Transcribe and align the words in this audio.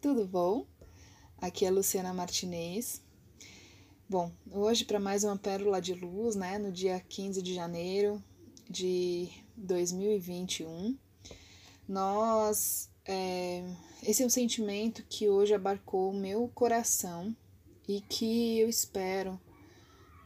tudo 0.00 0.26
bom? 0.26 0.64
Aqui 1.36 1.66
é 1.66 1.70
Luciana 1.70 2.14
Martinez. 2.14 3.02
Bom, 4.08 4.32
hoje 4.50 4.86
para 4.86 4.98
mais 4.98 5.24
uma 5.24 5.36
pérola 5.36 5.78
de 5.78 5.92
luz, 5.92 6.34
né, 6.34 6.58
no 6.58 6.72
dia 6.72 6.98
15 7.00 7.42
de 7.42 7.54
janeiro 7.54 8.22
de 8.68 9.28
2021, 9.56 10.96
nós. 11.86 12.88
É, 13.04 13.62
esse 14.02 14.22
é 14.22 14.26
um 14.26 14.30
sentimento 14.30 15.04
que 15.06 15.28
hoje 15.28 15.52
abarcou 15.52 16.10
o 16.10 16.16
meu 16.16 16.48
coração 16.54 17.36
e 17.86 18.00
que 18.00 18.58
eu 18.58 18.70
espero 18.70 19.38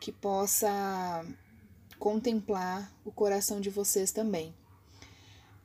que 0.00 0.12
possa 0.12 1.26
contemplar 1.98 2.94
o 3.04 3.10
coração 3.10 3.60
de 3.60 3.70
vocês 3.70 4.12
também. 4.12 4.54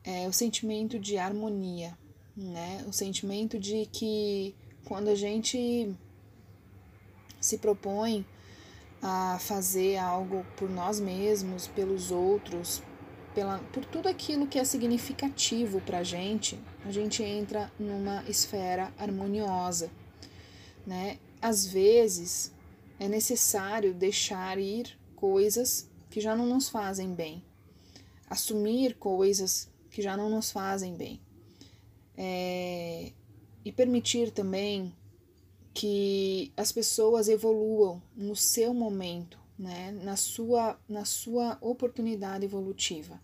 É 0.04 0.28
o 0.28 0.34
sentimento 0.34 0.98
de 0.98 1.18
harmonia, 1.18 1.96
né? 2.36 2.84
O 2.88 2.94
sentimento 2.94 3.60
de 3.60 3.86
que 3.92 4.56
quando 4.86 5.10
a 5.10 5.16
gente 5.16 5.94
se 7.40 7.58
propõe 7.58 8.26
a 9.02 9.38
fazer 9.40 9.98
algo 9.98 10.46
por 10.58 10.70
nós 10.70 11.00
mesmos, 11.00 11.68
pelos 11.68 12.12
outros, 12.12 12.82
pela, 13.34 13.60
por 13.72 13.86
tudo 13.86 14.10
aquilo 14.10 14.48
que 14.48 14.60
é 14.60 14.64
significativo 14.64 15.80
para 15.82 16.00
a 16.00 16.04
gente, 16.04 16.60
a 16.86 16.92
gente 16.92 17.24
entra 17.24 17.72
numa 17.80 18.24
esfera 18.28 18.94
harmoniosa, 18.98 19.90
né? 20.86 21.20
Às 21.42 21.66
vezes 21.66 22.52
é 23.00 23.08
necessário 23.08 23.94
deixar 23.94 24.58
ir 24.58 24.98
coisas 25.16 25.90
que 26.10 26.20
já 26.20 26.36
não 26.36 26.46
nos 26.46 26.68
fazem 26.68 27.14
bem, 27.14 27.44
assumir 28.30 28.96
coisas 28.96 29.70
que 29.90 30.02
já 30.02 30.18
não 30.18 30.30
nos 30.30 30.52
fazem 30.52 30.96
bem 30.96 31.22
é, 32.22 33.14
e 33.64 33.72
permitir 33.72 34.32
também 34.32 34.94
que 35.74 36.52
as 36.58 36.70
pessoas 36.70 37.30
evoluam 37.30 38.02
no 38.14 38.36
seu 38.36 38.74
momento, 38.74 39.40
né, 39.58 39.92
na, 40.04 40.18
sua, 40.18 40.78
na 40.88 41.06
sua 41.06 41.58
oportunidade 41.62 42.44
evolutiva. 42.44 43.22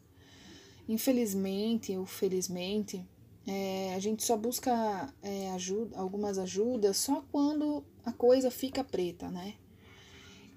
Infelizmente 0.88 1.98
ou 1.98 2.06
felizmente, 2.06 3.06
é, 3.46 3.94
a 3.94 4.00
gente 4.00 4.24
só 4.24 4.38
busca 4.38 5.14
é, 5.22 5.52
ajuda, 5.52 5.98
algumas 5.98 6.38
ajudas 6.38 6.96
só 6.96 7.22
quando 7.32 7.84
a 8.06 8.14
coisa 8.14 8.50
fica 8.50 8.82
preta, 8.82 9.30
né? 9.30 9.56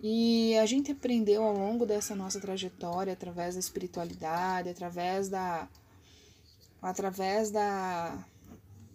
E 0.01 0.57
a 0.59 0.65
gente 0.65 0.93
aprendeu 0.93 1.43
ao 1.43 1.55
longo 1.55 1.85
dessa 1.85 2.15
nossa 2.15 2.41
trajetória, 2.41 3.13
através 3.13 3.55
da 3.55 3.61
espiritualidade, 3.61 4.69
através 4.69 5.29
da, 5.29 5.69
através 6.81 7.51
da, 7.51 8.25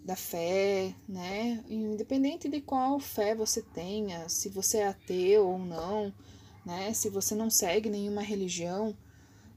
da 0.04 0.16
fé, 0.16 0.94
né? 1.08 1.64
Independente 1.70 2.50
de 2.50 2.62
qual 2.62 3.00
fé 3.00 3.36
você 3.36 3.62
tenha, 3.62 4.28
se 4.30 4.50
você 4.50 4.80
é 4.80 4.88
ateu 4.88 5.48
ou 5.48 5.60
não, 5.60 6.14
né? 6.66 6.94
Se 6.94 7.10
você 7.10 7.36
não 7.36 7.50
segue 7.50 7.90
nenhuma 7.90 8.22
religião, 8.22 8.96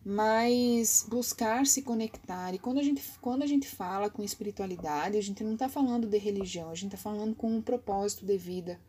mas 0.04 1.04
buscar 1.08 1.66
se 1.66 1.82
conectar. 1.82 2.54
E 2.54 2.58
quando 2.58 2.78
a 2.78 2.82
gente, 2.82 3.02
quando 3.20 3.42
a 3.42 3.46
gente 3.46 3.66
fala 3.66 4.08
com 4.08 4.22
espiritualidade, 4.22 5.18
a 5.18 5.22
gente 5.22 5.42
não 5.42 5.54
está 5.54 5.68
falando 5.68 6.06
de 6.06 6.18
religião, 6.18 6.70
a 6.70 6.74
gente 6.74 6.94
está 6.94 6.98
falando 6.98 7.34
com 7.34 7.50
um 7.50 7.60
propósito 7.60 8.24
de 8.24 8.38
vida, 8.38 8.80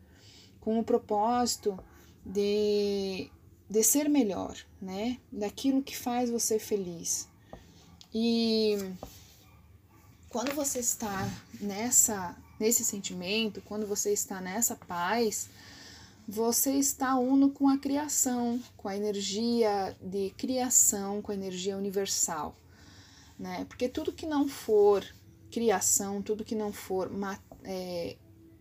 com 0.60 0.76
o 0.76 0.80
um 0.80 0.84
propósito 0.84 1.78
de, 2.24 3.30
de 3.68 3.82
ser 3.82 4.08
melhor, 4.08 4.56
né? 4.80 5.18
Daquilo 5.32 5.82
que 5.82 5.96
faz 5.96 6.30
você 6.30 6.58
feliz. 6.58 7.28
E 8.14 8.76
quando 10.28 10.54
você 10.54 10.80
está 10.80 11.28
nessa 11.60 12.36
nesse 12.58 12.84
sentimento, 12.84 13.62
quando 13.62 13.86
você 13.86 14.12
está 14.12 14.40
nessa 14.40 14.74
paz, 14.74 15.48
você 16.26 16.72
está 16.72 17.16
uno 17.16 17.50
com 17.50 17.68
a 17.68 17.78
criação, 17.78 18.60
com 18.76 18.88
a 18.88 18.96
energia 18.96 19.96
de 20.02 20.30
criação, 20.30 21.22
com 21.22 21.30
a 21.32 21.34
energia 21.34 21.76
universal, 21.76 22.56
né? 23.38 23.64
Porque 23.68 23.88
tudo 23.88 24.12
que 24.12 24.26
não 24.26 24.48
for 24.48 25.04
criação, 25.50 26.20
tudo 26.20 26.44
que 26.44 26.54
não 26.54 26.72
for 26.72 27.10
é, 27.64 28.16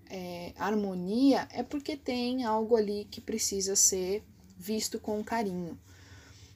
é, 0.10 0.54
harmonia, 0.58 1.48
é 1.52 1.64
porque 1.64 1.98
tem 1.98 2.46
algo 2.46 2.76
ali 2.76 3.06
que 3.10 3.20
precisa 3.20 3.76
ser 3.76 4.24
visto 4.58 5.00
com 5.00 5.24
carinho. 5.24 5.78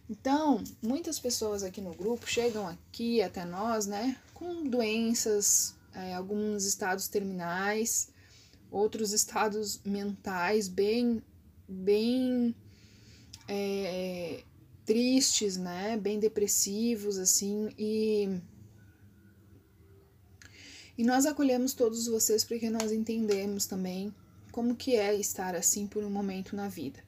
Então, 0.09 0.63
muitas 0.81 1.19
pessoas 1.19 1.63
aqui 1.63 1.81
no 1.81 1.93
grupo 1.93 2.27
chegam 2.27 2.67
aqui 2.67 3.21
até 3.21 3.45
nós, 3.45 3.85
né, 3.85 4.17
com 4.41 4.63
doenças, 4.63 5.75
é, 5.93 6.15
alguns 6.15 6.65
estados 6.65 7.07
terminais, 7.07 8.11
outros 8.71 9.13
estados 9.13 9.79
mentais 9.85 10.67
bem, 10.67 11.21
bem 11.69 12.55
é, 13.47 14.43
tristes, 14.83 15.57
né, 15.57 15.95
bem 15.95 16.19
depressivos, 16.19 17.19
assim, 17.19 17.69
e 17.77 18.41
e 20.97 21.03
nós 21.03 21.27
acolhemos 21.27 21.75
todos 21.75 22.07
vocês 22.07 22.43
porque 22.43 22.69
nós 22.69 22.91
entendemos 22.91 23.67
também 23.67 24.13
como 24.51 24.75
que 24.75 24.95
é 24.95 25.15
estar 25.15 25.55
assim 25.55 25.85
por 25.85 26.03
um 26.03 26.09
momento 26.09 26.55
na 26.55 26.67
vida, 26.67 27.03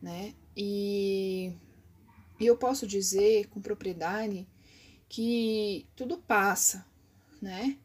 né? 0.00 0.34
E 0.54 1.52
e 2.38 2.46
eu 2.46 2.56
posso 2.56 2.86
dizer 2.86 3.48
com 3.48 3.62
propriedade 3.62 4.46
que 5.10 5.88
tudo 5.96 6.18
passa, 6.18 6.86
né? 7.42 7.76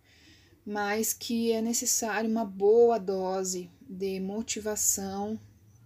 Mas 0.63 1.11
que 1.11 1.51
é 1.51 1.59
necessário 1.59 2.29
uma 2.29 2.45
boa 2.45 2.99
dose 2.99 3.69
de 3.81 4.19
motivação 4.19 5.39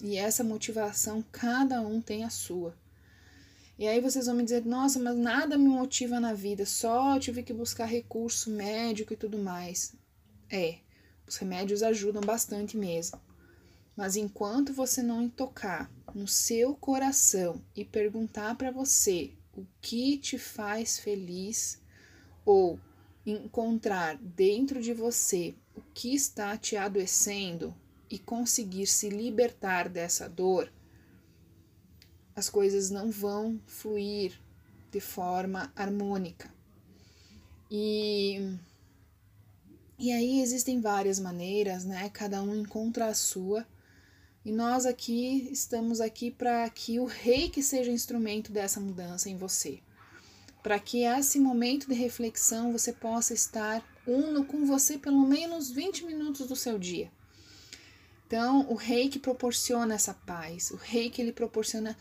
e 0.03 0.17
essa 0.17 0.43
motivação 0.43 1.23
cada 1.31 1.81
um 1.81 2.01
tem 2.01 2.25
a 2.25 2.29
sua. 2.29 2.77
E 3.77 3.87
aí 3.87 4.01
vocês 4.01 4.25
vão 4.25 4.35
me 4.35 4.43
dizer, 4.43 4.65
nossa, 4.65 4.99
mas 4.99 5.17
nada 5.17 5.57
me 5.57 5.69
motiva 5.69 6.19
na 6.19 6.33
vida, 6.33 6.65
só 6.65 7.17
tive 7.17 7.41
que 7.41 7.53
buscar 7.53 7.85
recurso 7.85 8.51
médico 8.51 9.13
e 9.13 9.17
tudo 9.17 9.37
mais. 9.37 9.95
É, 10.51 10.79
os 11.25 11.37
remédios 11.37 11.81
ajudam 11.81 12.21
bastante 12.21 12.75
mesmo. 12.75 13.17
Mas 13.95 14.17
enquanto 14.17 14.73
você 14.73 15.01
não 15.01 15.29
tocar 15.29 15.89
no 16.13 16.27
seu 16.27 16.75
coração 16.75 17.61
e 17.73 17.85
perguntar 17.85 18.55
para 18.55 18.71
você 18.71 19.31
o 19.59 19.67
que 19.81 20.17
te 20.17 20.37
faz 20.37 20.99
feliz 20.99 21.81
ou 22.45 22.79
encontrar 23.25 24.17
dentro 24.17 24.81
de 24.81 24.93
você 24.93 25.53
o 25.75 25.81
que 25.93 26.15
está 26.15 26.57
te 26.57 26.77
adoecendo 26.77 27.75
e 28.09 28.17
conseguir 28.17 28.87
se 28.87 29.09
libertar 29.09 29.89
dessa 29.89 30.29
dor, 30.29 30.71
as 32.33 32.49
coisas 32.49 32.89
não 32.89 33.11
vão 33.11 33.59
fluir 33.67 34.39
de 34.89 35.01
forma 35.01 35.71
harmônica. 35.75 36.49
E, 37.69 38.57
e 39.99 40.11
aí 40.11 40.41
existem 40.41 40.79
várias 40.79 41.19
maneiras, 41.19 41.83
né? 41.83 42.09
Cada 42.09 42.41
um 42.41 42.55
encontra 42.55 43.07
a 43.07 43.13
sua 43.13 43.67
e 44.43 44.51
nós 44.51 44.85
aqui 44.85 45.49
estamos 45.51 45.99
aqui 45.99 46.31
para 46.31 46.69
que 46.69 46.99
o 46.99 47.05
reiki 47.05 47.61
seja 47.61 47.91
instrumento 47.91 48.51
dessa 48.51 48.79
mudança 48.79 49.29
em 49.29 49.37
você. 49.37 49.79
Para 50.63 50.79
que 50.79 51.03
esse 51.03 51.39
momento 51.39 51.87
de 51.87 51.93
reflexão 51.93 52.71
você 52.71 52.93
possa 52.93 53.33
estar 53.33 53.83
uno 54.07 54.45
com 54.45 54.65
você 54.65 54.97
pelo 54.97 55.27
menos 55.27 55.69
20 55.69 56.05
minutos 56.05 56.47
do 56.47 56.55
seu 56.55 56.79
dia. 56.79 57.11
Então, 58.25 58.65
o 58.69 58.75
reiki 58.75 59.19
proporciona 59.19 59.95
essa 59.95 60.13
paz, 60.13 60.71
o 60.71 60.77
reiki 60.77 61.21
ele 61.21 61.31
proporciona 61.31 61.97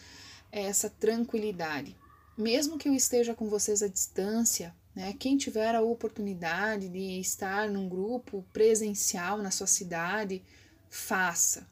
essa 0.52 0.88
tranquilidade. 0.88 1.96
Mesmo 2.36 2.78
que 2.78 2.88
eu 2.88 2.94
esteja 2.94 3.34
com 3.34 3.48
vocês 3.48 3.82
à 3.82 3.88
distância, 3.88 4.74
né, 4.94 5.14
quem 5.18 5.36
tiver 5.36 5.74
a 5.74 5.82
oportunidade 5.82 6.88
de 6.88 7.18
estar 7.18 7.68
num 7.68 7.88
grupo 7.88 8.44
presencial 8.52 9.38
na 9.38 9.50
sua 9.50 9.66
cidade, 9.66 10.42
faça 10.88 11.66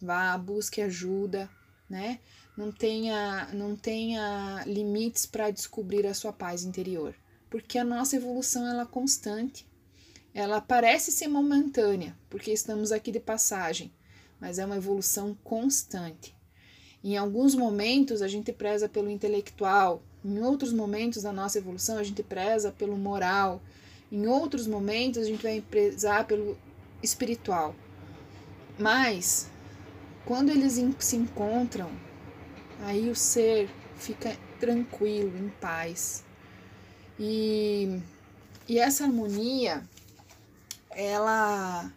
vá, 0.00 0.36
busque 0.36 0.80
ajuda, 0.80 1.48
né? 1.88 2.20
Não 2.56 2.70
tenha, 2.70 3.48
não 3.52 3.74
tenha 3.76 4.62
limites 4.66 5.26
para 5.26 5.50
descobrir 5.50 6.06
a 6.06 6.14
sua 6.14 6.32
paz 6.32 6.64
interior, 6.64 7.14
porque 7.48 7.78
a 7.78 7.84
nossa 7.84 8.16
evolução 8.16 8.66
ela 8.66 8.82
é 8.82 8.86
constante. 8.86 9.66
Ela 10.32 10.60
parece 10.60 11.10
ser 11.10 11.28
momentânea, 11.28 12.16
porque 12.28 12.52
estamos 12.52 12.92
aqui 12.92 13.10
de 13.10 13.18
passagem, 13.18 13.92
mas 14.40 14.58
é 14.58 14.64
uma 14.64 14.76
evolução 14.76 15.36
constante. 15.42 16.36
Em 17.02 17.16
alguns 17.16 17.54
momentos 17.54 18.22
a 18.22 18.28
gente 18.28 18.52
preza 18.52 18.88
pelo 18.88 19.10
intelectual, 19.10 20.02
em 20.24 20.38
outros 20.40 20.72
momentos 20.72 21.22
da 21.22 21.32
nossa 21.32 21.58
evolução 21.58 21.96
a 21.96 22.04
gente 22.04 22.22
preza 22.22 22.70
pelo 22.70 22.96
moral, 22.96 23.60
em 24.12 24.26
outros 24.26 24.66
momentos 24.66 25.22
a 25.22 25.26
gente 25.26 25.42
vai 25.42 25.60
prezar 25.60 26.26
pelo 26.26 26.58
espiritual. 27.02 27.74
Mas 28.78 29.48
quando 30.24 30.50
eles 30.50 30.80
se 30.98 31.16
encontram, 31.16 31.90
aí 32.80 33.10
o 33.10 33.16
ser 33.16 33.68
fica 33.96 34.36
tranquilo, 34.58 35.36
em 35.36 35.48
paz. 35.60 36.24
E, 37.18 38.00
e 38.68 38.78
essa 38.78 39.04
harmonia, 39.04 39.82
ela 40.90 41.92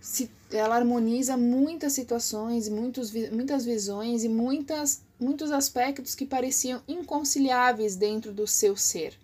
se, 0.00 0.30
ela 0.50 0.76
harmoniza 0.76 1.36
muitas 1.36 1.92
situações, 1.92 2.68
muitos, 2.68 3.12
muitas 3.32 3.64
visões 3.64 4.22
e 4.22 4.28
muitas, 4.28 5.02
muitos 5.18 5.50
aspectos 5.50 6.14
que 6.14 6.24
pareciam 6.24 6.80
inconciliáveis 6.86 7.96
dentro 7.96 8.32
do 8.32 8.46
seu 8.46 8.76
ser. 8.76 9.18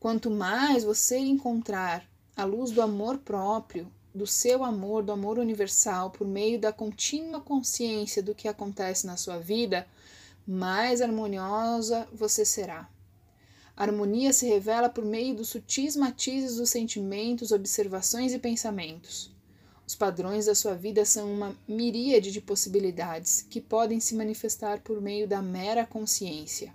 Quanto 0.00 0.30
mais 0.30 0.82
você 0.82 1.18
encontrar 1.18 2.04
a 2.34 2.44
luz 2.44 2.70
do 2.70 2.80
amor 2.80 3.18
próprio, 3.18 3.86
do 4.14 4.26
seu 4.26 4.62
amor, 4.62 5.02
do 5.02 5.12
amor 5.12 5.38
universal, 5.38 6.10
por 6.10 6.26
meio 6.26 6.58
da 6.58 6.72
contínua 6.72 7.40
consciência 7.40 8.22
do 8.22 8.34
que 8.34 8.46
acontece 8.46 9.06
na 9.06 9.16
sua 9.16 9.38
vida, 9.38 9.86
mais 10.46 11.00
harmoniosa 11.00 12.06
você 12.12 12.44
será. 12.44 12.88
A 13.76 13.84
harmonia 13.84 14.32
se 14.32 14.46
revela 14.46 14.88
por 14.88 15.04
meio 15.04 15.34
dos 15.34 15.48
sutis 15.48 15.96
matizes 15.96 16.56
dos 16.56 16.70
sentimentos, 16.70 17.52
observações 17.52 18.34
e 18.34 18.38
pensamentos. 18.38 19.32
Os 19.86 19.94
padrões 19.94 20.46
da 20.46 20.54
sua 20.54 20.74
vida 20.74 21.04
são 21.04 21.32
uma 21.32 21.56
miríade 21.66 22.30
de 22.30 22.40
possibilidades 22.40 23.46
que 23.48 23.60
podem 23.60 23.98
se 23.98 24.14
manifestar 24.14 24.80
por 24.80 25.00
meio 25.00 25.26
da 25.26 25.40
mera 25.42 25.86
consciência. 25.86 26.72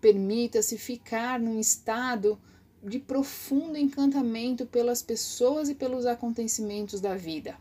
Permita-se 0.00 0.76
ficar 0.76 1.40
num 1.40 1.58
estado 1.58 2.38
de 2.84 2.98
profundo 2.98 3.78
encantamento 3.78 4.66
pelas 4.66 5.00
pessoas 5.00 5.70
e 5.70 5.74
pelos 5.74 6.04
acontecimentos 6.04 7.00
da 7.00 7.14
vida. 7.14 7.56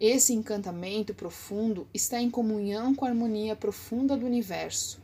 Esse 0.00 0.34
encantamento 0.34 1.14
profundo 1.14 1.86
está 1.94 2.20
em 2.20 2.28
comunhão 2.28 2.92
com 2.92 3.04
a 3.04 3.08
harmonia 3.08 3.54
profunda 3.54 4.16
do 4.16 4.26
universo, 4.26 5.00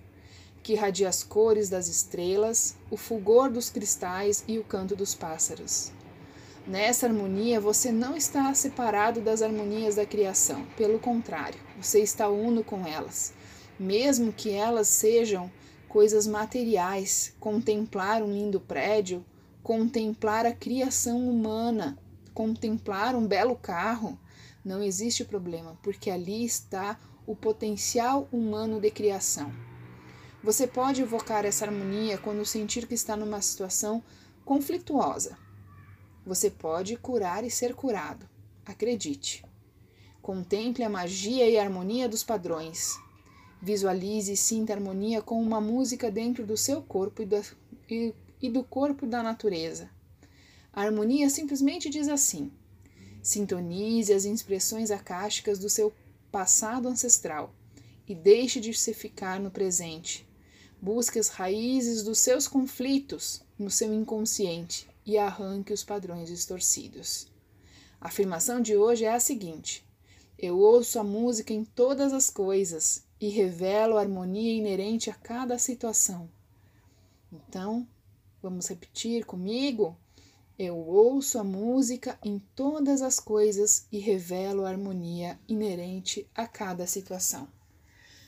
que 0.61 0.73
irradia 0.73 1.09
as 1.09 1.23
cores 1.23 1.69
das 1.69 1.87
estrelas, 1.87 2.77
o 2.91 2.97
fulgor 2.97 3.49
dos 3.49 3.71
cristais 3.71 4.45
e 4.49 4.59
o 4.59 4.65
canto 4.65 4.97
dos 4.97 5.15
pássaros. 5.15 5.93
Nessa 6.67 7.07
harmonia, 7.07 7.61
você 7.61 7.91
não 7.91 8.17
está 8.17 8.53
separado 8.55 9.21
das 9.21 9.41
harmonias 9.41 9.95
da 9.95 10.05
criação, 10.05 10.67
pelo 10.77 10.99
contrário, 10.99 11.61
você 11.81 12.01
está 12.01 12.29
uno 12.29 12.63
com 12.65 12.87
elas, 12.87 13.33
mesmo 13.79 14.33
que 14.33 14.51
elas 14.51 14.89
sejam 14.89 15.51
coisas 15.93 16.27
materiais, 16.27 17.37
contemplar 17.39 18.23
um 18.23 18.33
lindo 18.33 18.59
prédio, 18.59 19.23
contemplar 19.63 20.47
a 20.47 20.55
criação 20.55 21.29
humana, 21.29 21.99
contemplar 22.33 23.15
um 23.15 23.27
belo 23.27 23.55
carro, 23.55 24.19
não 24.65 24.83
existe 24.83 25.23
problema, 25.23 25.79
porque 25.83 26.11
ali 26.11 26.47
está 26.47 26.99
o 27.27 27.37
potencial 27.37 28.27
humano 28.33 28.81
de 28.81 28.91
criação. 28.91 29.53
Você 30.43 30.67
pode 30.67 31.03
evocar 31.03 31.45
essa 31.45 31.67
harmonia 31.67 32.17
quando 32.17 32.47
sentir 32.47 32.87
que 32.87 32.95
está 32.95 33.15
numa 33.15 33.43
situação 33.43 34.03
conflituosa. 34.47 35.37
Você 36.25 36.49
pode 36.49 36.97
curar 36.97 37.45
e 37.45 37.51
ser 37.51 37.75
curado. 37.75 38.27
Acredite. 38.65 39.45
Contemple 40.23 40.85
a 40.85 40.89
magia 40.89 41.47
e 41.51 41.59
a 41.59 41.63
harmonia 41.63 42.09
dos 42.09 42.23
padrões. 42.23 42.99
Visualize 43.65 44.33
e 44.33 44.37
sinta 44.37 44.73
harmonia 44.73 45.23
com 45.23 45.41
uma 45.41 45.61
música 45.61 46.11
dentro 46.11 46.45
do 46.45 46.57
seu 46.57 46.83
corpo 46.83 47.23
e, 47.23 47.29
e, 47.89 48.13
e 48.43 48.51
do 48.51 48.65
corpo 48.65 49.07
da 49.07 49.23
natureza. 49.23 49.89
A 50.73 50.83
harmonia 50.83 51.31
simplesmente 51.31 51.89
diz 51.89 52.09
assim: 52.09 52.51
sintonize 53.23 54.13
as 54.13 54.25
expressões 54.25 54.91
acásticas 54.91 55.61
do 55.61 55.71
seu 55.71 55.93
passado 56.33 56.89
ancestral 56.89 57.55
e 58.09 58.17
deixe 58.17 58.59
de 58.59 58.75
se 58.75 58.93
ficar 58.93 59.39
no 59.39 59.49
presente. 59.49 60.29
Busque 60.81 61.21
as 61.21 61.29
raízes 61.29 62.03
dos 62.03 62.19
seus 62.19 62.49
conflitos 62.49 63.45
no 63.57 63.71
seu 63.71 63.95
inconsciente 63.95 64.89
e 65.07 65.17
arranque 65.17 65.73
os 65.73 65.85
padrões 65.85 66.29
distorcidos. 66.29 67.29
A 68.01 68.09
afirmação 68.09 68.61
de 68.61 68.77
hoje 68.77 69.05
é 69.05 69.15
a 69.15 69.21
seguinte: 69.21 69.87
Eu 70.37 70.59
ouço 70.59 70.99
a 70.99 71.05
música 71.05 71.53
em 71.53 71.65
todas 71.65 72.13
as 72.13 72.29
coisas 72.29 73.05
e 73.23 73.29
revelo 73.29 73.97
a 73.97 74.01
harmonia 74.01 74.53
inerente 74.53 75.09
a 75.09 75.15
cada 75.15 75.57
situação. 75.57 76.29
Então, 77.33 77.87
vamos 78.43 78.67
repetir 78.67 79.25
comigo? 79.25 79.97
Eu 80.59 80.77
ouço 80.77 81.39
a 81.39 81.45
música 81.45 82.19
em 82.25 82.41
todas 82.57 83.01
as 83.01 83.21
coisas 83.21 83.87
e 83.93 84.01
revelo 84.01 84.67
a 84.67 84.71
harmonia 84.71 85.39
inerente 85.49 86.29
a 86.35 86.49
cada 86.49 86.85
situação. 86.85 87.47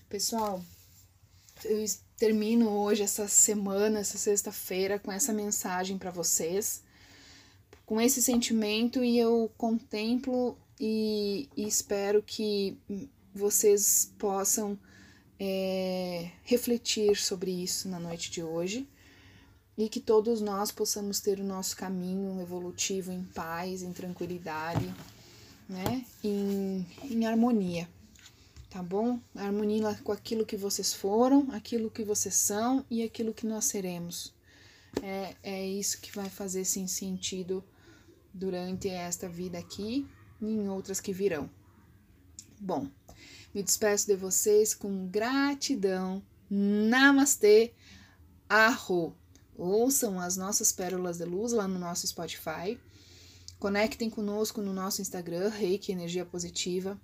Pessoal, 0.09 0.63
eu 1.65 1.85
termino 2.17 2.71
hoje 2.71 3.03
essa 3.03 3.27
semana, 3.27 3.99
essa 3.99 4.17
sexta-feira, 4.17 5.01
com 5.01 5.11
essa 5.11 5.33
mensagem 5.33 5.99
para 5.99 6.13
vocês, 6.13 6.85
com 7.85 8.01
esse 8.01 8.23
sentimento, 8.23 9.03
e 9.03 9.19
eu 9.19 9.51
contemplo 9.59 10.57
e, 10.79 11.49
e 11.57 11.67
espero 11.67 12.23
que 12.23 12.79
vocês 13.35 14.13
possam 14.19 14.79
é, 15.41 16.31
refletir 16.45 17.17
sobre 17.17 17.51
isso 17.51 17.89
na 17.89 17.99
noite 17.99 18.31
de 18.31 18.43
hoje 18.43 18.89
e 19.77 19.89
que 19.89 20.01
todos 20.01 20.41
nós 20.41 20.71
possamos 20.71 21.19
ter 21.19 21.41
o 21.41 21.45
nosso 21.45 21.77
caminho 21.77 22.41
evolutivo 22.41 23.11
em 23.11 23.25
paz, 23.25 23.83
em 23.83 23.93
tranquilidade, 23.93 24.95
né? 25.69 26.05
Em, 26.23 26.87
em 27.03 27.27
harmonia, 27.27 27.89
tá 28.71 28.83
bom? 28.83 29.19
Harmonia 29.35 29.99
com 30.05 30.13
aquilo 30.13 30.47
que 30.47 30.57
vocês 30.57 30.95
foram, 30.95 31.49
aquilo 31.51 31.91
que 31.91 32.05
vocês 32.05 32.37
são 32.37 32.85
e 32.89 33.03
aquilo 33.03 33.35
que 33.35 33.47
nós 33.47 33.65
seremos. 33.65 34.33
É, 35.03 35.35
é 35.43 35.67
isso 35.67 36.01
que 36.01 36.15
vai 36.15 36.31
fazer 36.31 36.65
sim 36.65 36.87
sentido 36.87 37.65
durante 38.33 38.89
esta 38.89 39.29
vida 39.29 39.59
aqui 39.59 40.07
e 40.41 40.47
em 40.47 40.69
outras 40.69 41.01
que 41.01 41.13
virão. 41.13 41.51
Bom, 42.65 42.89
me 43.55 43.63
despeço 43.63 44.07
de 44.07 44.17
vocês 44.17 44.73
com 44.73 45.07
gratidão. 45.07 46.23
Namastê. 46.49 47.75
Arro. 48.49 49.15
Ouçam 49.55 50.19
as 50.19 50.39
nossas 50.39 50.73
pérolas 50.73 51.19
de 51.19 51.27
luz 51.27 51.53
lá 51.53 51.69
no 51.69 51.79
nosso 51.79 52.07
Spotify. 52.07 52.81
Conectem 53.59 54.09
conosco 54.09 54.63
no 54.63 54.73
nosso 54.73 55.03
Instagram, 55.03 55.51
Reiki 55.51 55.93
Energia 55.93 56.25
Positiva. 56.25 56.99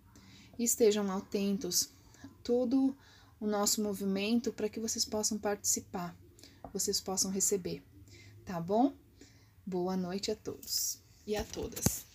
E 0.59 0.65
estejam 0.65 1.15
atentos 1.15 1.91
a 2.25 2.29
todo 2.43 2.97
o 3.39 3.47
nosso 3.47 3.83
movimento 3.83 4.55
para 4.55 4.71
que 4.71 4.81
vocês 4.81 5.05
possam 5.05 5.37
participar, 5.37 6.17
vocês 6.73 7.03
possam 7.03 7.31
receber. 7.31 7.83
Tá 8.47 8.59
bom? 8.59 8.95
Boa 9.67 9.95
noite 9.95 10.31
a 10.31 10.37
todos 10.37 10.99
e 11.27 11.37
a 11.37 11.45
todas. 11.45 12.07